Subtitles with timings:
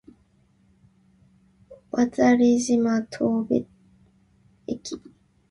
[1.91, 3.67] 渡島当別
[4.65, 4.99] 駅